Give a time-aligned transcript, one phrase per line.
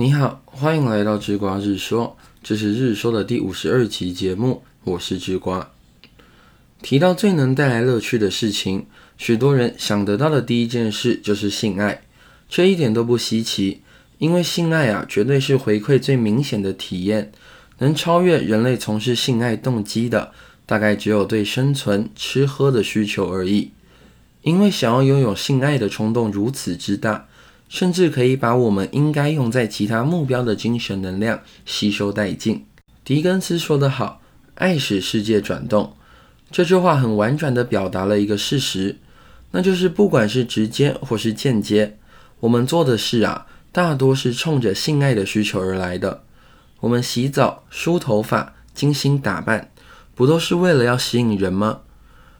[0.00, 5.72] 你好，欢迎来到智瓜日说，这是日说的第五十二集节目，我是智瓜。
[6.80, 8.86] 提到最能带来乐趣的事情，
[9.18, 12.00] 许多人想得到的第一件事就是性爱，
[12.48, 13.82] 这一点都不稀奇，
[14.16, 17.30] 因为性爱啊，绝对是回馈最明显的体验，
[17.80, 20.32] 能超越人类从事性爱动机的，
[20.64, 23.72] 大概只有对生存、吃喝的需求而已。
[24.40, 27.28] 因为想要拥有性爱的冲动如此之大，
[27.70, 32.66] 甚至可以把我们应该用在其他目标的精神能量吸收殆尽。
[33.04, 34.20] 狄更斯说得好
[34.56, 35.94] ：“爱使世界转动。”
[36.50, 38.96] 这句话很婉转地表达了一个事实，
[39.52, 41.96] 那就是不管是直接或是间接，
[42.40, 46.24] 我们做的事啊，大多是冲着性爱的需求而来的。
[46.80, 49.70] 我们洗澡、梳头发、精心打扮，
[50.16, 51.82] 不都是为了要吸引人吗？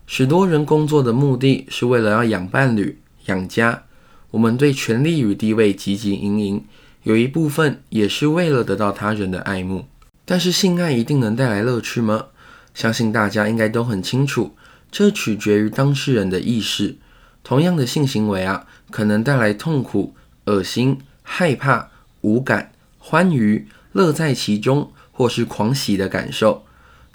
[0.09, 3.85] 许多人工作的目的是为了要养伴侣、养家。
[4.33, 6.65] 我们对权力与地位汲汲营营，
[7.03, 9.87] 有一部分也是为了得到他人的爱慕。
[10.25, 12.27] 但是性爱一定能带来乐趣吗？
[12.73, 14.55] 相信大家应该都很清楚，
[14.93, 16.97] 这取决于当事人的意识。
[17.43, 20.15] 同样的性行为啊，可能带来痛苦、
[20.45, 26.65] 恶心、害怕、无感、欢愉、乐在其中，或是狂喜的感受，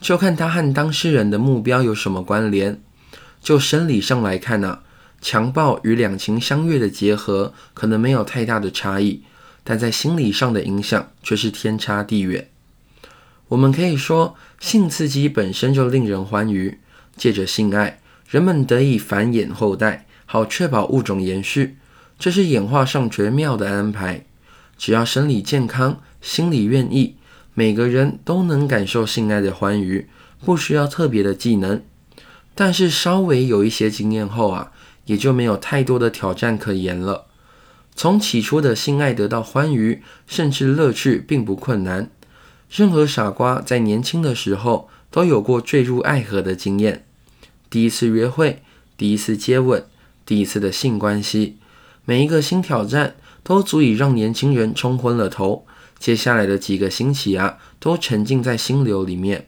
[0.01, 2.81] 就看他和当事人的目标有什么关联。
[3.41, 4.79] 就生理上来看呢，
[5.25, 9.23] 强暴与两情相悦的结合可能没有太大的差异，
[9.63, 12.47] 但在心理上的影响却是天差地远。
[13.47, 16.77] 我们可以说，性刺激本身就令人欢愉。
[17.17, 21.77] 借着性爱，人们得以繁衍后代，好确保物种延续，
[22.19, 24.27] 这是演化上绝妙的安排。
[24.77, 27.15] 只要生理健康，心理愿意，
[27.55, 30.07] 每个人都能感受性爱的欢愉，
[30.43, 31.81] 不需要特别的技能。
[32.53, 34.71] 但是稍微有一些经验后啊，
[35.05, 37.25] 也就没有太多的挑战可言了。
[37.95, 42.09] 从起初的性爱得到欢愉，甚至乐趣，并不困难。
[42.69, 47.05] 任何傻瓜在年轻的时候都有过坠入爱河的经验。
[47.69, 48.61] 第一次约会，
[48.97, 49.85] 第一次接吻，
[50.25, 51.57] 第一次的性关系，
[52.03, 55.65] 每一个新挑战都足以让年轻人冲昏了头。
[55.97, 59.47] 接下来的几个星期啊，都沉浸在心流里面。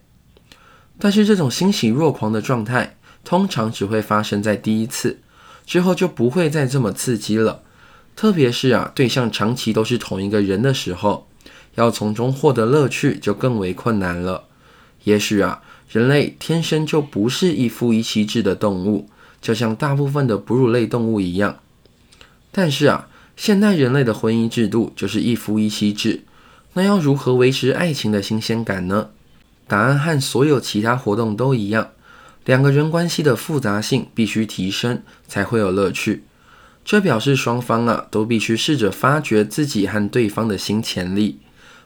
[0.97, 5.19] 但是这种欣喜若狂的状态，通常只会发生在第一次，
[5.67, 7.61] 之后就不会再这么刺激了。
[8.15, 11.27] 特别是啊，对象长期都是同一个人的时候。
[11.75, 14.45] 要从中获得乐趣就更为困难了。
[15.03, 15.61] 也许啊，
[15.91, 19.07] 人类天生就不是一夫一妻制的动物，
[19.39, 21.59] 就像大部分的哺乳类动物一样。
[22.51, 26.23] 但是啊，现代人类的婚姻制度就是一夫一妻制，
[26.73, 29.09] 那要如何维持爱情的新鲜感呢？
[29.67, 31.91] 答案和所有其他活动都一样，
[32.47, 36.23] 两个人关系的复杂性必须提升，才会有乐趣。
[36.85, 41.39] 这表示双方啊，都必须试着发掘自己和对方的新潜力。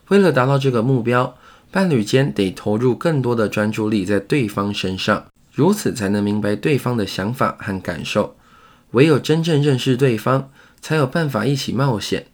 [0.10, 1.36] 为了达到这个目标，
[1.72, 8.36] 伴侣间得投入更多的专注力在对方身上，如此才能明白对方的想法和感受。
[8.92, 12.28] 唯有真正认识对方，才有办法一起冒险。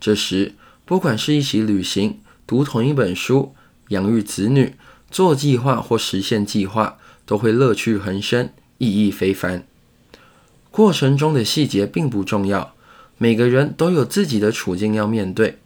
[0.00, 3.54] 这时，不管是一起旅行、读同一本书、
[3.90, 4.74] 养育子女、
[5.12, 9.62] 做计划或实现计划，都会乐趣横生、意义非凡。
[10.70, 12.72] 过程中的细节并不重要，
[13.18, 15.58] 每个人都有自己的处境要面对。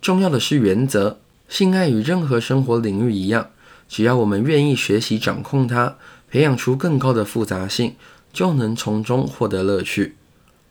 [0.00, 1.20] 重要的是原则。
[1.46, 3.50] 性爱与任何生活领域一样，
[3.88, 5.96] 只要我们愿意学习掌控它，
[6.30, 7.96] 培养出更高的复杂性，
[8.32, 10.14] 就能从中获得乐趣。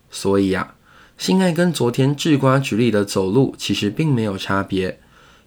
[0.10, 0.74] 所以啊，
[1.18, 5.00] 性爱跟昨天智瓜举例的走路其实并没有差别。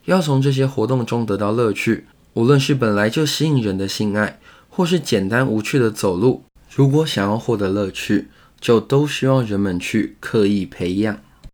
[0.04, 4.38] 要从这些活动中得到乐趣，无论是本来就吸引人的性爱，
[4.74, 6.44] 或是简单无趣的走路，
[6.74, 8.28] 如果想要获得乐趣，
[8.58, 11.18] 就都需要人们去刻意培养。